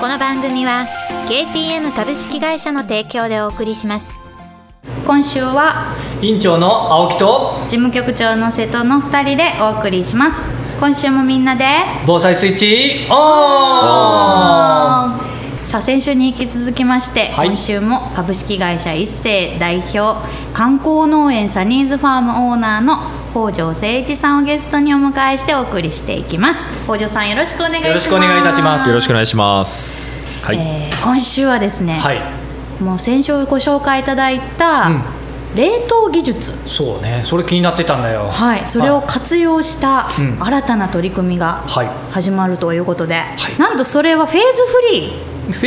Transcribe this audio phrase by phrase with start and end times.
[0.00, 0.86] この番組は
[1.28, 4.12] KTM 株式会社の提供でお送りします。
[5.04, 10.48] 今週は委員長の青木と事務局長の瀬戸の2人でお送りします。
[10.78, 11.64] 今週もみんなで
[12.06, 13.16] 防災スイッチオン
[15.66, 17.48] さあ先週に引き続きまして、はい。
[17.48, 26.68] 今週も株式会社一世代表観光農園サニーズファームオーナーの北条誠一さんをゲストにお迎えしてお送りしていきます。
[26.84, 27.88] 北条さんよろしくお願いします。
[27.88, 28.88] よろしくお願いいたします。
[28.88, 30.18] よろしくお願いします。
[30.42, 30.56] はい。
[30.58, 32.20] えー今週はですね、はい。
[32.82, 35.02] もう先週ご紹介いただいたうん。
[35.54, 37.22] 冷凍技術、そうね。
[37.24, 38.28] それ気になってたんだよ。
[38.30, 40.36] はい、それを活用したうん。
[40.40, 41.88] 新たな取り組みがはい。
[42.10, 43.22] 始まるということで、
[43.56, 43.60] い。
[43.60, 45.12] なんとそれはフェーズフリー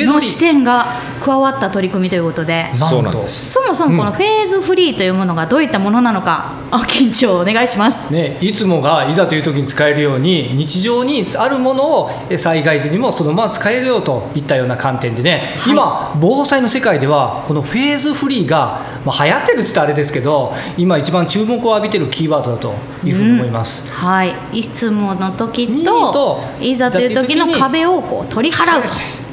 [0.06, 0.86] の視点が
[1.20, 2.74] 加わった取り組みということで。
[2.74, 8.12] そうなんそもそもこのフェーズフリーというものがどういったものなのか、あ緊張お願いします。
[8.12, 23.92] ね、いつもがいざという時に使えるように日常にあるものをえ災害時にもそのまま使えるよといったような観点でね、今防災の世界ではこのフェーズフリーが、まあ、流行ってるって言ったらあれですけど今一番注目を浴びてるキーワードだというふうに思います。
[23.92, 28.84] はい、いつもの時にとといざという時の壁をこう取り払う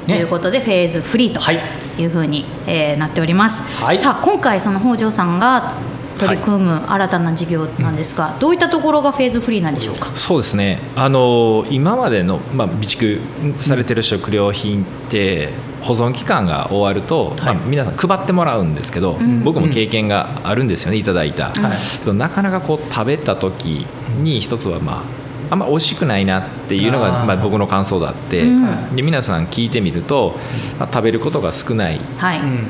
[0.08, 1.60] とねいうことで、フェーズフリーとはい。
[1.98, 3.98] いうふうに、えーなっております、はい。
[3.98, 5.74] さあ今回その北条さんが
[6.16, 10.12] 取り組む新たな事業なんですが、どういったところがフェーズフリーなんでしょうか？
[10.14, 10.80] そうですね。
[10.94, 13.20] あの今までのまあ備蓄
[13.58, 15.50] されてる食料品って
[15.82, 17.54] 保存期間が終わると、はい。
[17.56, 19.42] まあ皆さん配ってもらうんですけど、ん。
[19.42, 20.98] 僕も経験があるんですよね。
[20.98, 21.50] いただいた。
[21.50, 21.78] はい。
[21.78, 23.86] そのなかなかこう食べた時
[24.22, 25.27] に一つはまあ。
[25.50, 28.94] あんま美味しくないなっていうのがまあ僕の感想だって、うん。
[28.94, 30.36] で皆さん聞いてみると、
[30.78, 32.00] まあ、食べることが少ないっ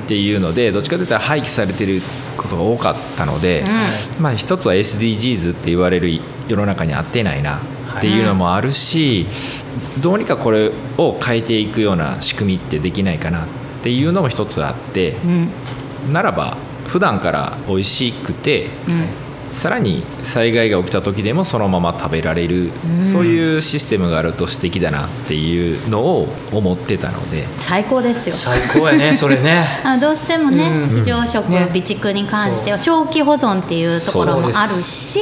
[0.06, 2.00] ていうのでどっちかというと廃棄されてる
[2.36, 3.64] ことが多かったので、
[4.20, 7.58] まあ、一つは SDGs って言われる世の中に合ってないな
[7.98, 9.26] っていうのもあるし、
[10.00, 13.46] どうにかこれを変えていくような仕組みってできないかなっ
[13.82, 16.12] ていうのも一つあってうん。
[16.12, 16.56] ならば
[16.86, 18.92] 普段から美味しくてう
[19.24, 23.04] んさらに災害が起きた時でもそのまま食べられる、うん。
[23.04, 27.46] そういうシステムがあると素敵だなっていうのを思ってたので。
[27.58, 28.36] 最高ですよ。
[28.36, 29.66] 最高やね それね。
[29.84, 30.96] あのどうしてもね、うん。
[30.96, 31.68] 非常食、ね。
[31.68, 35.20] 備蓄に関しては長期保存っていうところもあるし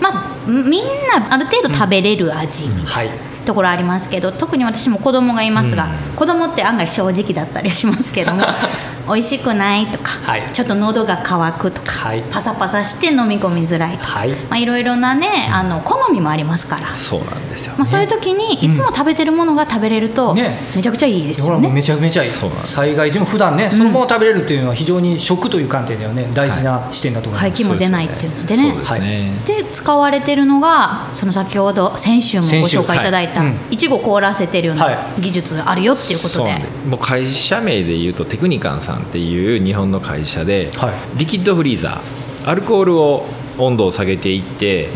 [0.00, 6.14] まあみんなある程度食べれる味、はいところありますけど特に私も子供がいますが、うん。
[6.14, 8.44] 子供って案外正直だったりしますけども
[9.08, 10.48] 美味しくないとか、はい。
[10.52, 12.22] ちょっと喉が渇くとか、はい。
[12.30, 14.30] パサパサして飲み込みづらいとか、はい。
[14.30, 20.56] まあ、いろいろなねあの好みもありますから、そうなんですよ、まあ、そういう時にいつも食べてるものが食べれると、ね。
[20.76, 21.68] めちゃくちゃいいですよね。
[21.68, 22.30] めちゃめちゃいい。
[22.30, 22.72] そうなんです。
[22.74, 28.70] 災害時も普段ねそのまま食べれるっていうのは非常に食という観点ではね大事な視点だと思います、廃棄も出ないっていうのでね。
[28.70, 33.72] そうですね、で使われてるのがその先ほど先週もご紹介いただいた、はいうん。
[33.72, 34.98] いちご凍らせてるようはない。
[35.20, 41.18] 技術があるよっていうことで、そうなんもう会社名で言うとテクニカンさんっていう日本の会社で、はい。
[41.18, 42.48] リキッドフリーザー。
[42.50, 43.26] アルコールを
[43.58, 44.88] 温度を下げていって、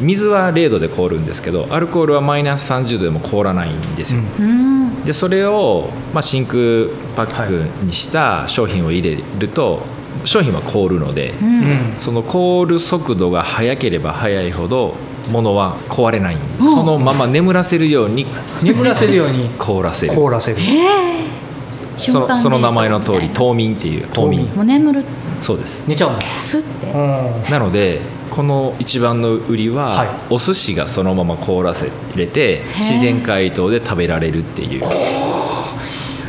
[0.00, 5.02] 水は0度で凍るんですけどアルコールはマイナス30度でも凍らないんですよ、うん。
[5.02, 9.82] でそれを、まあ、真空パックにした商品を入れると、
[10.24, 11.48] 商品は凍るので、うん。
[11.48, 11.96] うん。
[11.98, 14.94] その凍る速度が速ければ速いほど
[15.30, 16.72] 物は壊れないんです、う。
[16.72, 18.26] んそのまま眠らせるように
[18.62, 19.50] 眠らせるように。
[19.58, 20.14] 凍らせる。
[20.14, 20.58] 凍らせる。
[21.96, 24.46] そのその名前の通り冬眠っていう冬眠。
[24.54, 25.04] もう眠る。
[25.40, 25.84] そうです。
[25.86, 27.30] 寝ちゃうのすって、うん。
[27.50, 28.00] なので
[28.30, 30.08] この一番の売りは、はい。
[30.30, 34.82] お寿司がそのまま凍らせれて自然解凍で食べられるっていう。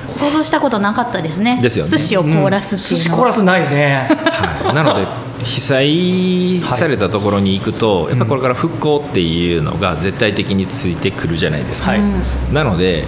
[0.09, 1.59] 想像したことなかったですね。
[1.61, 1.91] ですよね。
[1.91, 4.07] 寿司を凍らすって寿いうのは、司凍らすないね。
[4.09, 4.73] はい。
[4.73, 12.03] なので被災されたところに行くと、やっぱりこれから復興っていうのが絶対的についてくるじゃないですか、はいう
[12.51, 12.53] ん。
[12.53, 13.05] なので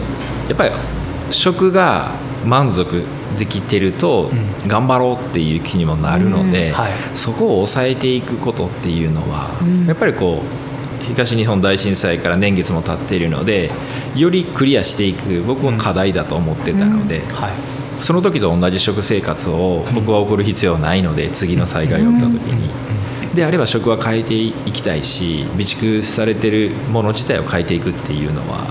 [0.48, 0.72] やっぱり
[1.32, 2.12] 食が
[2.46, 3.04] 満足
[3.38, 4.32] できてると
[4.66, 6.74] う頑張ろうっていう気にもなるので、うん。
[6.74, 6.92] はい。
[7.16, 9.86] そこを抑えていくことっていうのは、うん。
[9.86, 10.70] やっぱりこう
[11.06, 13.72] 東日本大震災から年月も経っているので
[14.16, 22.70] よりクリアしていく僕は課題だと思ってたので、はいその時と同じ食生活を僕は送る必要はないので次の災害が起きた時に。
[23.36, 28.66] であれば食は変えていきたいし備蓄されてるもの自体を変えていくっていうのは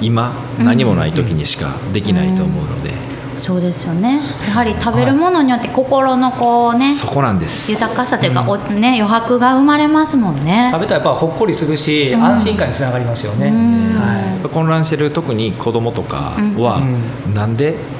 [0.00, 2.90] 今何もない時にしかできないと思うので、
[3.36, 4.18] そうですよね。
[4.46, 7.70] やはり食べるものによって心のこうねそこなんです。
[7.70, 10.70] 豊かさというか、おね余白が生まれますもんね。
[10.72, 12.24] 食べたらやっぱほっこりするし、うん。
[12.24, 13.54] 安心感につながりますよね、うん。
[13.94, 16.82] は混乱してる特に子供とかは、
[17.28, 17.56] うなん。
[17.56, 17.99] でいうん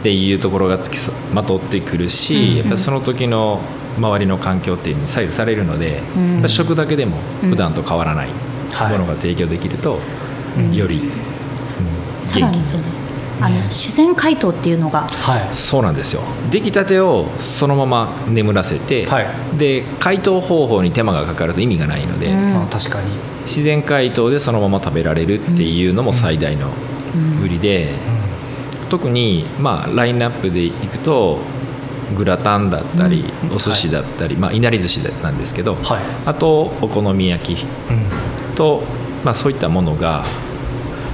[0.00, 0.96] っていうところがつき
[1.34, 2.56] まとってくるし、うん。
[2.56, 3.60] やっぱりその時の
[3.98, 6.48] 周りの環境っていうのに左右されるので、うん。
[6.48, 7.50] 食だけでもうん。
[7.50, 8.28] 普段と変わらない
[8.72, 8.92] はい。
[8.92, 9.98] ものが提供できると、
[10.56, 10.74] うん。
[10.74, 11.08] より、うん
[12.18, 12.82] 元気さらにその
[13.40, 15.52] あの自然解凍っていうのがはい。
[15.52, 16.22] そうなんですよ。
[16.50, 19.26] 出来たてをそのまま眠らせて、はい。
[19.56, 22.54] で解凍方法に手間がかかると意味がないので、うん。
[22.54, 23.12] まあ、確かに、
[23.42, 26.68] 自然解凍でそのまま食べられるっていうのも最大の
[27.44, 27.92] 売りで、
[28.90, 31.38] 特に、まあ、ラインナップでいくと
[32.16, 33.54] グラタンだったり、うん。
[33.54, 36.02] お寿司だったり、まあ、いなり寿司なんですけど、はい。
[36.26, 38.54] あとお好み焼きうん。
[38.54, 38.82] と、
[39.24, 40.24] まあ、そういったものが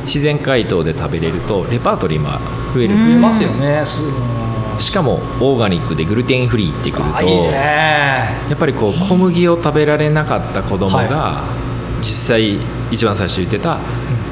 [0.04, 2.28] 自然解凍で食べれるとレパートリーも
[2.74, 2.96] 増える、う。
[2.96, 3.98] ん増えますよねす
[4.78, 11.42] しかもオーガニックでグルテンフリーってくるとやっぱりこう小麦を食べられなかった子供が
[12.00, 12.58] 実際
[12.90, 13.78] 一番最初言ってた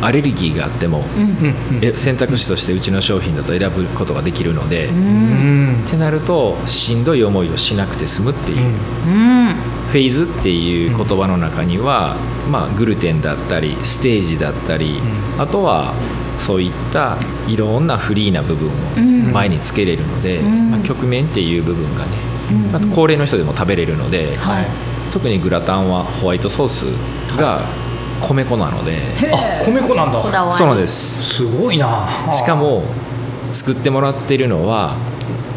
[0.00, 1.04] アレルギーがあっても
[1.96, 8.74] 選択肢としてうちの商品だと選ぶことができるので、ってなるとしんどい思いをしなくて済むっていう、
[9.90, 12.16] フェイズっていう言葉の中には、
[12.50, 15.00] まあ、グルテンだったりステージだったり、
[15.38, 15.94] あとは
[16.38, 17.16] そういった
[17.48, 19.28] いろんなフリーな部分うん。
[19.30, 20.70] を前につけれるので、うん。
[20.70, 22.10] まあ、曲面っていう部分がね、
[22.70, 22.76] うん。
[22.76, 24.66] あと高齢の人でも食べれるので、はい。
[25.12, 26.84] 特にグラタンはホワイトソース
[27.36, 27.60] が
[28.28, 28.98] 米粉なので、
[29.32, 30.18] あ米粉なんだ。
[30.20, 30.58] こだわり。
[30.58, 31.34] そうなんです。
[31.34, 32.08] すごいな。
[32.36, 32.84] しかも
[33.50, 34.96] 作ってもらってるのは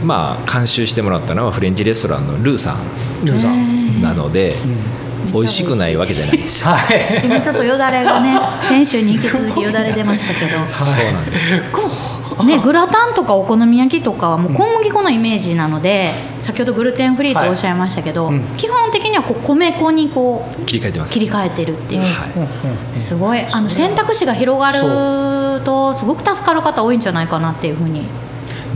[0.04, 2.76] まあ監修してもらったのはフレンチレストランのルーさ
[3.24, 5.32] ルーさん、んなので、うん。
[5.34, 6.38] 美味しくないわけじゃない。
[6.38, 7.22] で すはい。
[7.26, 10.66] 今ちょっとよだれがね先週に引き続きよだれ出ましたけど。
[10.68, 18.58] そうなんですねグラタンとかお好み焼きとかはもう小麦粉のイメージなので、先ほどグルテンフリーとおっしゃいましたけど、はいうん。
[18.58, 21.14] 基本的にはこう米粉にこう切り替えてます。
[21.14, 22.12] 切り替えてるっていう、はい。
[22.36, 22.46] うんう
[22.94, 23.40] んすごい。
[23.40, 28.04] あの選択肢が広がるとすごく助かる方多いんじゃないかなっていうふうに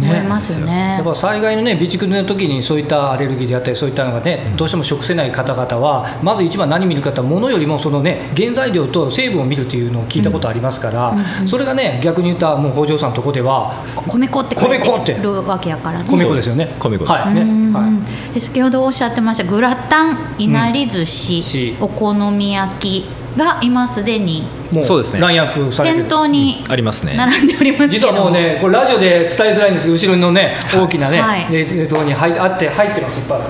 [0.05, 0.95] 思いますよね。
[0.97, 11.15] やっぱ災害のね備蓄の時にそういったアレルギーであったりそういったのがねどうしても食せない方々はまず一番何見るかというと物よりもそのね原材料と成分を見るというのを聞いたことありますから、
[11.45, 13.73] それがね逆に言ったらもう北条さんのとこでは
[14.07, 16.05] 米粉って書い米粉ってるわけやからね。
[16.09, 16.75] 米粉ですよね。
[16.79, 17.11] 米粉です。
[17.11, 17.35] はい。
[17.35, 18.33] ねうんはい。
[18.33, 25.19] で先ほどおっしゃってましたグラタンいなり寿司、しお好み焼きが今すでにもそうですね。
[25.19, 26.03] ラインアップされてる。
[26.03, 27.15] 店頭にありますね。
[27.15, 28.07] 並んでおりますけど。
[28.07, 31.47] 実はもうねこれラジオで伝えづらいんですけど後ろのね大きなね、はい。
[31.55, 33.41] 映像に入ってあって入ってますいっぱい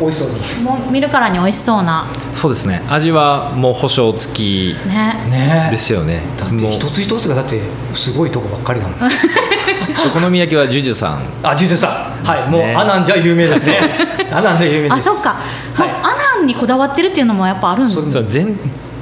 [0.00, 0.62] 美味しそうに。
[0.62, 2.06] もう見るからに美味しそうな。
[2.34, 2.82] そうですね。
[2.88, 5.14] 味はもう保証付きね。
[5.28, 6.22] ねですよね。
[6.36, 6.72] だってもう。
[6.72, 7.60] 一つ一つがだって
[7.94, 8.98] すごいとこばっかりだもん。
[10.06, 11.22] お好み焼きはジュジュさん。
[11.42, 12.56] あ、ジュジュさん、はい、ですね。
[12.56, 13.80] もうアナンじゃ有名ですね。
[14.30, 15.10] アナンで有名です。
[15.10, 15.34] あそっか、
[15.74, 15.88] はい。
[15.88, 18.56] もうアナンにこだわってるっていうのもやっぱあるんですそう全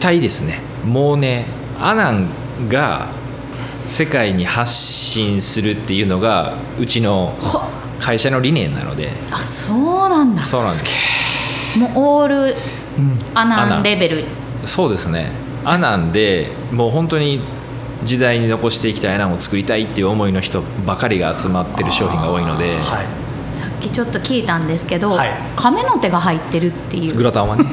[0.07, 0.61] 体ですね。
[0.85, 1.47] もうね
[1.81, 2.29] アナン
[2.69, 3.09] が
[3.87, 7.69] 世界に発信するっていうのがうちのは
[7.99, 9.11] 会社の理念なので。
[9.33, 10.43] あそうなんだ。
[10.43, 11.79] そうなんです。
[11.79, 12.57] もうオール
[12.99, 14.25] うん、アナンンレベル。
[14.65, 15.31] そうですね。
[15.65, 17.41] アナンでもう本当に
[18.05, 23.26] 時代に残していきたいアナンを作りたいっていう思いの人ばかりが集まってる商品が多いので、はい。
[23.91, 25.31] ちょっと聞いたんですけど、はい。
[25.57, 27.15] 亀の手が入ってるっていう。
[27.15, 27.65] グラタンはね。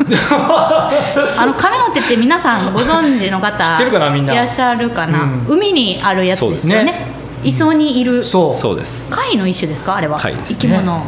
[1.38, 4.34] あの亀の手って皆さんご存知の方知ってるかなみんな。
[4.34, 5.46] いらっしゃるかな、うん。
[5.48, 6.84] 海にあるやつですよね。
[6.86, 7.08] ね。
[7.44, 8.24] 磯にいる。
[8.24, 8.54] そう。
[8.54, 9.10] そうです。
[9.10, 9.96] 貝の一種ですか？
[9.96, 10.20] あれは。
[10.20, 10.56] 貝ですね。
[10.60, 11.04] 生き物、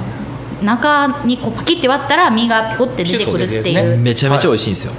[0.64, 3.98] 中にこうパキって割ったら身がピコって出てくるっていう。
[3.98, 4.94] めちゃめちゃ美味しいんですよ、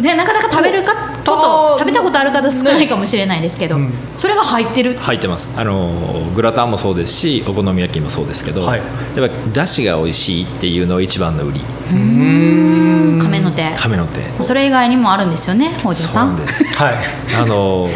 [0.00, 3.92] ね、なかなか食べるかとこと食べたことある方少ないかもしれないですけど、うん。
[4.16, 4.94] それが入ってる。
[4.94, 5.50] 入ってます。
[5.56, 8.80] あのグラタンもそうですしお好み焼きもそうですけど、はい。
[9.16, 11.60] やっぱだしが美味しいっていうのが一番の売り。
[11.60, 13.18] うーん。
[13.20, 13.62] 亀の手。
[13.76, 14.44] 亀の手。
[14.44, 16.64] それ以外にもあるんですよね北条そうさなんんです。
[16.76, 16.94] はい。
[17.40, 17.88] あの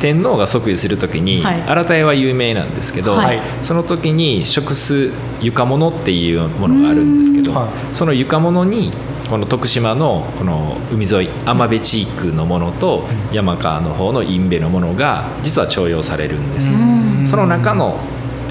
[0.00, 1.62] 天皇が即位する時に、はい。
[1.66, 3.40] 新田屋は有名なんですけど、はい。
[3.62, 5.10] その時に食す
[5.40, 8.92] 床物っていうものがあるんですけど、その床物に
[9.28, 17.98] この徳島のこの海沿い天部地区のものと山川の方の印部のものが実は重用されるんです、うんその中の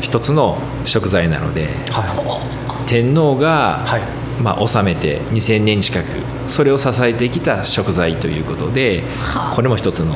[0.01, 2.89] 一つの食材なのではい。
[2.89, 4.01] 天皇が、はい。
[4.41, 6.05] まあ、治めて2000年近く
[6.47, 10.15] それを支えてきた食材ということではあこれも一つの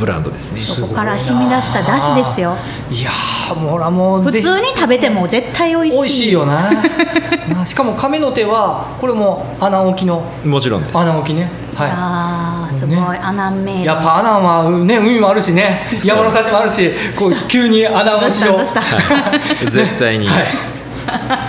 [0.00, 0.60] ブランドですね。
[0.60, 2.56] そこから染み出した出汁ですよ。
[2.90, 5.96] いやー、もうほらもう普通に食べても絶対美味しい。
[5.98, 6.70] 美味しいよな。
[7.54, 10.22] なしかも亀の手はこれも穴置きの。
[10.44, 10.98] もちろんです。
[10.98, 11.50] 穴置きね。
[11.74, 15.88] はあー素すごい、アナンメイドやっぱアナンはね海もあるしね。
[16.02, 18.80] 山の幸もあるしこう急にアナンどうをしようした？
[18.80, 19.70] どうした？
[19.70, 20.46] 絶対に、はい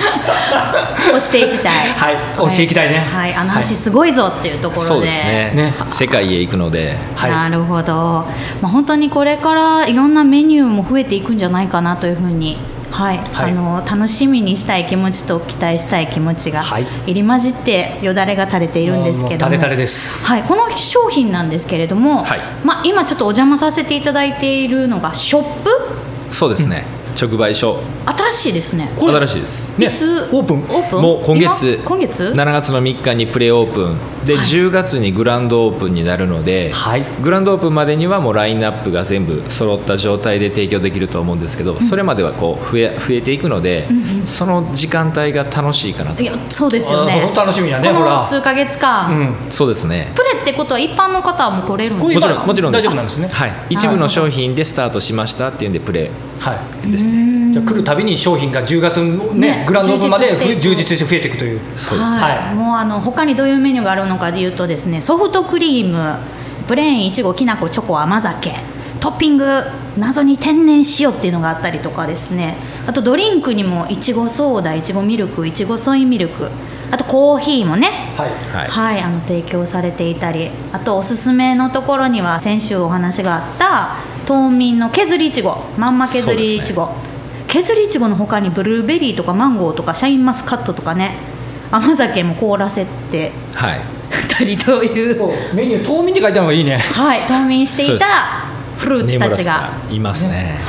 [1.10, 1.90] 押していきたい。
[1.90, 3.00] はい押していきたいね。
[3.00, 3.64] はい、あのはい。
[3.64, 5.52] 橋すごいぞっていうところで,、そうですね。
[5.56, 6.98] ね世界へ行くので。
[7.16, 7.32] はい。
[7.32, 8.26] なるほど、ま
[8.64, 12.58] あ、本当にこれからいろんなメニューも増えていくんじゃないかなというふうに、
[12.92, 13.18] はい。
[13.18, 13.52] はい。
[13.52, 16.88] あの楽しみにしたい気持ちと期待したい気持ちがはい。
[17.06, 19.58] 入り混じってよだれが垂れているんですけども。
[19.58, 22.40] はい、この商品なんですけれども、はい。
[22.64, 25.70] まあ、今ちょっとお邪魔させていただいているのがショップ？
[26.32, 26.84] そうですね、
[27.20, 27.80] 直売所。
[28.06, 28.90] 新しいですね。
[28.96, 29.80] これ新しいです。
[29.80, 29.88] ね。
[29.88, 30.30] いつ？
[30.32, 30.58] オープン。
[30.58, 31.02] オープン？
[31.02, 31.80] もう今月。
[31.84, 31.98] 今？
[31.98, 33.98] 月？7月の3日にプレオープン
[34.28, 34.46] で、はい。
[34.46, 37.04] 10月にグランドオープンになるので、はい。
[37.22, 43.88] グランドオープンまでにはもうラインナップが全部揃った状態で提供できると思うんですけど、それまではこう増え増えていくので、
[44.26, 46.22] その時間帯が楽しいかなと。
[46.22, 50.12] いやそうですよあね楽しみやねこの数ヶ月間、うんそうですね。
[50.16, 52.28] プレってことは一般の方はもう取れるんですか？
[52.28, 53.28] もちろんもちろん大丈夫なんですね。
[53.30, 56.56] はい、一部の商品でスタートしましたっていうんでプレは
[56.86, 56.92] い。
[56.92, 57.54] ですね。
[57.54, 61.60] じゃあ来るたびに商品が10月のねねグランドオープンまで充実していくふ充実して増えていくという。
[61.76, 62.38] そうです、はい。
[62.38, 62.56] はい。
[62.56, 66.20] もうあの他にどういうメニューがあるのかでいうとですねソフトクリーム
[66.68, 68.52] プレーンいちごきなこチョコ甘酒
[69.00, 69.64] トッピング
[69.98, 72.56] 謎に天然塩っていうのがあったりとかですね。
[72.86, 76.50] あとドリンクにもいちごソーダいちごミルクいちごソイミルク
[76.92, 77.88] あとコーヒーもね。
[78.16, 78.30] はい。
[78.30, 78.68] はい。
[78.68, 83.96] はい、あの提供されていたりあとおすすめのところには先週お話があった
[84.26, 86.90] 冬眠の削りいちごまんま削りいちご、
[87.48, 91.12] 削りいちごの他にブルーベリーとかマンゴーとかシャインマスカットとかね
[91.72, 93.97] 甘酒も凍らせてはい
[94.38, 96.78] たりという、メニュー冬眠って書いてあるのがいいね。
[96.78, 98.06] はい、冬眠していた
[98.78, 99.72] フルーツたちが。
[99.90, 100.60] いますね。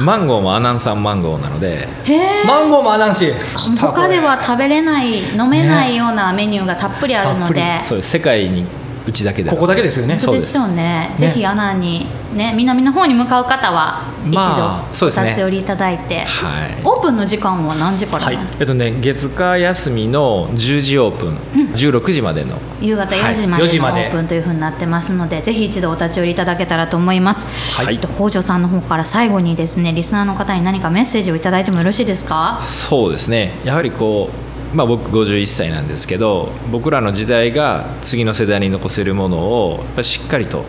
[0.00, 1.88] マンゴーもアナン産マンゴーなので。
[2.04, 3.32] へえマンゴーもあなんし
[3.80, 8.64] 他では食べれない飲めないようなメニューがたっぷりあるので、たっそう世界に
[9.06, 10.18] うちだけでここだけですよね。
[10.18, 11.12] そうですよね。
[11.16, 14.02] ぜひアナにね南の方に向かう方は
[14.34, 15.24] まあそうですね。
[15.24, 16.80] お立ち寄りいただいて、はい。
[16.84, 18.38] オープンの時間は何時から、はい。
[18.58, 21.36] えっとね月火休みの10時オープン、
[21.74, 22.58] 16時までの。
[22.80, 24.08] 夕方4時まはい4でのオ時まで。
[24.08, 27.46] ープンというふうになってますので、ぜひ一度お立ち寄りいただけたらと思います。
[27.76, 27.94] はい。
[27.94, 32.58] えっと北条さんの方から最後にですねリスナーの方に何かメッセージをいただいてもよろしいですか？
[32.62, 33.52] そうですね。
[33.64, 34.30] やはりこ
[34.72, 40.64] う、まあ、僕51歳なんですけど僕らの時代が次の世代に残せるものをしっかりと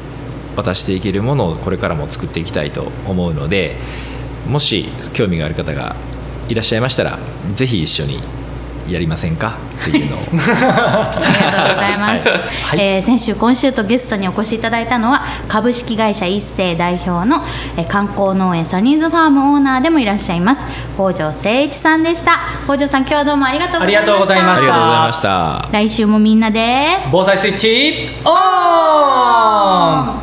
[0.57, 3.77] 渡していけるものをこれからも作っていきたいと思うので
[4.47, 5.95] もし興味がある方が
[6.49, 7.19] いらっしゃいましたら
[7.53, 8.19] ぜひ一緒に
[8.89, 9.57] やりませんか？
[9.81, 10.19] っていうのを。
[10.19, 12.37] ありがとうございます、は
[12.77, 12.79] い。
[12.79, 17.43] えー先週今週とゲストにお越しいただいたのは株式会社一世代表の、
[17.75, 20.61] えー観光農園サニーズファームオーナーでもいらっしゃいます
[20.95, 22.39] 北条誠一さんでした。
[22.63, 24.05] 北条さん今日はどうもありがとうございました。
[24.05, 25.69] ありがとうございましありがとうございました。
[25.73, 28.29] 来週もみんなで防災スイッチオ
[30.13, 30.16] ン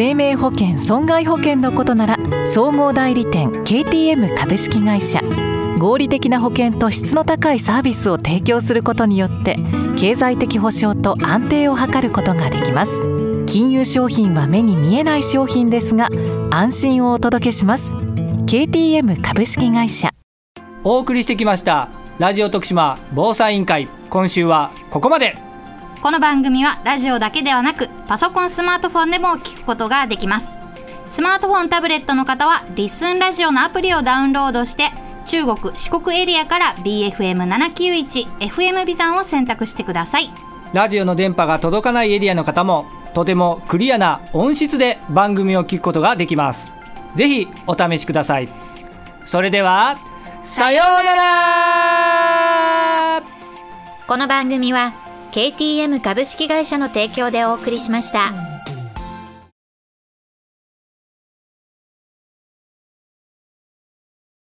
[0.00, 2.16] 生命保険損害保険のことなら
[2.50, 5.20] 総合代理店 KTM 株式会社
[5.78, 9.56] 合理的な保険と質の高いサービスを提供することによって
[9.98, 13.02] 経済的保障と安定を図ることができます。
[13.46, 16.08] 金融商品は目に見えない商品ですが
[16.50, 17.94] 安心をお届けします。
[17.94, 20.08] KTM 株式会社。
[20.82, 23.86] お送りしてきましたラジオ徳島防災委員会。
[24.08, 25.49] 今週はここまで。
[26.02, 30.56] この番組はラジオだけではなくパソコンスマートフォンでも聞くことができます。
[31.08, 34.88] スマートフォンタブレットの方はリッスンラジオのアプリをダウンロードして
[35.26, 40.30] 中国四国エリアから BFM791FM ビザンを選択してください。
[40.72, 46.72] ラジオの電波が届かないエリアの方もとてもクリアな音質で番組を聞くことができます。
[47.14, 48.48] ぜひお試しください。
[49.24, 49.98] それでは
[50.40, 51.22] さようなら。
[54.06, 58.49] この番組は KTM 株式会社の提供でお送りしました。